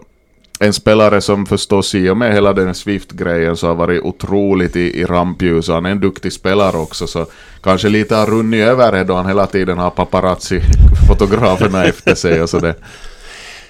en 0.63 0.73
spelare 0.73 1.21
som 1.21 1.45
förstås 1.45 1.95
i 1.95 2.09
och 2.09 2.17
med 2.17 2.33
hela 2.33 2.53
den 2.53 2.75
Swift-grejen 2.75 3.57
så 3.57 3.67
har 3.67 3.75
varit 3.75 4.03
otroligt 4.03 4.75
i, 4.75 4.99
i 4.99 5.05
rampljus. 5.05 5.67
Han 5.67 5.85
är 5.85 5.89
en 5.89 5.99
duktig 5.99 6.33
spelare 6.33 6.77
också 6.77 7.07
så 7.07 7.25
kanske 7.61 7.89
lite 7.89 8.15
har 8.15 8.25
runnit 8.25 8.61
över 8.61 8.91
det 8.91 9.03
då 9.03 9.15
han 9.15 9.25
hela 9.25 9.47
tiden 9.47 9.77
har 9.77 9.89
paparazzi-fotograferna 9.89 11.85
efter 11.89 12.15
sig 12.15 12.41
och 12.41 12.49
sådär. 12.49 12.75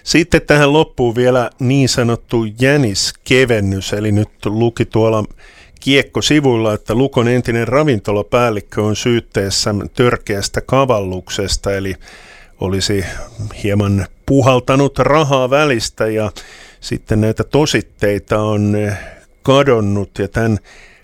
Sitten 0.04 0.42
tähän 0.42 0.74
loppuu 0.74 1.16
vielä 1.16 1.50
niin 1.60 1.90
sanottu 1.90 2.46
jäniskevennys, 2.60 3.94
eli 3.94 4.12
nyt 4.12 4.46
luki 4.46 4.86
tuolla 4.86 5.24
Kiekko-sivuilla, 5.80 6.74
että 6.74 6.96
Lukon 6.96 7.28
entinen 7.28 7.68
ravintolapäällikkö 7.68 8.82
on 8.82 8.96
syytteessä 8.96 9.76
törkeästä 9.94 10.62
kavalluksesta, 10.62 11.74
eli 11.74 11.96
olisi 12.60 13.06
hieman 13.64 14.06
puhaltanut 14.26 15.00
rahaa 15.00 15.50
välistä 15.50 16.08
ja 16.08 16.32
sitten 16.84 17.22
näitä 17.22 17.44
tositteita 17.44 18.40
on 18.40 18.76
kadonnut 19.44 20.20
ja 20.20 20.28
tämän 20.28 20.58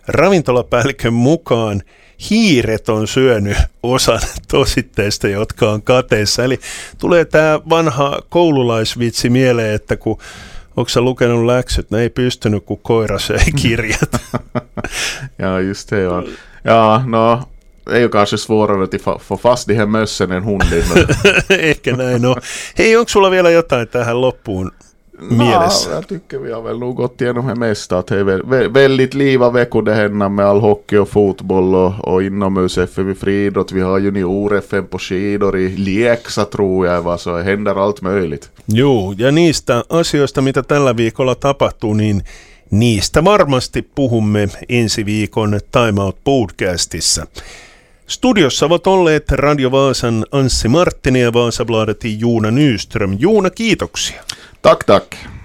ravintolapäällikön 0.08 1.14
mukaan 1.14 1.82
hiiret 2.30 2.90
on 2.90 3.08
syönyt 3.08 3.58
osan 3.84 4.20
tositteista, 4.52 5.28
jotka 5.28 5.72
on 5.72 5.82
kateessa. 5.82 6.44
Eli 6.44 6.60
tulee 6.98 7.26
tämä 7.26 7.60
vanha 7.70 8.20
koululaisvitsi 8.30 9.30
mieleen, 9.30 9.76
että 9.76 9.98
kun 9.98 10.18
Onko 10.78 10.90
sä 10.90 11.02
lukenut 11.02 11.46
läksyt? 11.46 11.92
Ne 11.92 12.02
ei 12.02 12.10
pystynyt, 12.10 12.66
kun 12.66 12.80
koira 12.82 13.20
söi 13.20 13.52
kirjat. 13.56 14.12
ja, 15.40 15.60
just 15.60 15.92
det. 15.92 16.02
Ja, 16.02 16.24
ja 16.64 17.02
no, 17.06 17.44
är 17.92 18.00
ju 18.00 18.10
kanske 18.10 18.38
svårare 18.38 18.84
att 18.84 19.22
få 19.22 19.38
fast 19.38 19.68
de 19.68 19.76
här 19.76 19.86
mössen 19.86 20.32
än 20.32 20.44
hunden. 20.44 20.84
Ehkä 21.50 21.96
näin 21.96 22.26
on. 22.26 22.36
Hei, 22.78 22.98
onko 22.98 23.10
sulla 23.10 23.32
vielä 23.32 23.50
jotain 23.50 23.88
tähän 23.88 24.22
loppuun 24.22 24.72
mielessä? 25.22 25.90
No, 25.90 25.96
jag 25.96 26.08
tycker 26.08 26.40
vi 26.40 26.52
har 26.52 26.64
väl 26.64 26.80
nog 26.80 26.96
gått 26.96 27.22
igenom 27.22 27.48
det 27.48 27.56
mesta. 27.56 27.98
Att 27.98 28.08
det 28.08 28.20
är 28.20 28.70
väldigt 28.70 29.14
liva 29.14 29.50
veckor 29.50 29.82
det 29.82 29.94
händer 29.94 30.30
med 30.30 30.46
all 30.46 30.62
hockey 30.62 30.98
och 30.98 31.10
fotboll 31.10 31.76
och, 31.76 31.94
och 32.08 32.24
inomhus 32.24 32.78
FM 32.78 33.10
i 33.10 33.16
friidrott. 33.16 33.72
Vi 33.72 33.82
har 33.82 34.00
junior-FM 34.00 34.88
på 34.88 35.00
skidor 35.00 35.58
i 35.58 35.78
Lieksa 35.78 36.46
tror 36.46 36.88
jag, 36.88 37.02
va? 37.02 37.18
så 37.18 37.38
det 37.38 37.44
händer 37.44 37.76
allt 37.76 38.02
möjligt. 38.02 38.50
Joo, 38.66 39.14
ja 39.18 39.32
niistä 39.32 39.84
asioista, 39.90 40.42
mitä 40.42 40.64
tällä 40.64 40.98
viikolla 40.98 41.36
tapahtuu, 41.36 41.94
niin 41.94 42.24
niistä 42.72 43.24
varmasti 43.24 43.82
puhumme 43.96 44.48
ensi 44.70 45.06
viikon 45.06 45.60
Time 45.72 46.02
Out 46.02 46.18
podcastissa. 46.24 47.28
Studiossa 48.10 48.66
ovat 48.66 48.88
olleet 48.88 49.32
Radio 49.32 49.72
Vaasan 49.72 50.26
Anssi 50.32 50.68
Marttinen 50.68 51.22
ja 51.22 51.34
Vaasabladetin 51.34 52.20
Juuna 52.20 52.52
Nyström. 52.52 53.16
Juuna, 53.20 53.50
kiitoksia. 53.50 54.24
Tack, 54.62 54.84
tack. 54.86 55.39